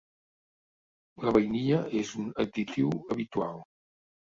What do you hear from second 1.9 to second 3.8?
és un additiu habitual.